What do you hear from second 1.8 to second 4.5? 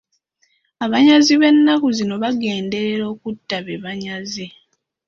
zino bagenderera okutta be banyaze.